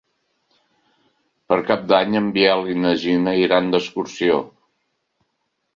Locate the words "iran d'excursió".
3.45-4.45